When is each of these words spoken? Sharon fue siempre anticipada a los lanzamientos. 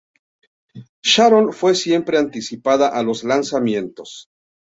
Sharon 1.03 1.53
fue 1.53 1.75
siempre 1.75 2.17
anticipada 2.17 2.87
a 2.87 3.03
los 3.03 3.23
lanzamientos. 3.23 4.31